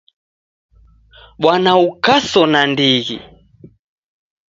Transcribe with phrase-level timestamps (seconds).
[1.41, 3.17] Bwana ukaso nandighi!